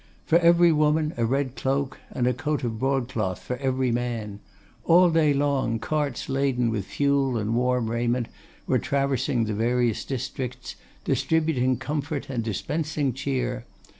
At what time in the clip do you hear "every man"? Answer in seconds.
3.57-4.39